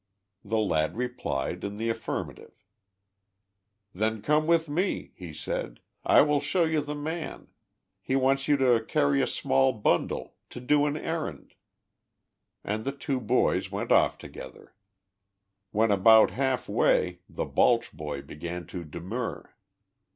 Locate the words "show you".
6.39-6.81